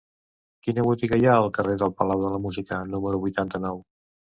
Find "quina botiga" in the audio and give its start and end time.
0.67-1.19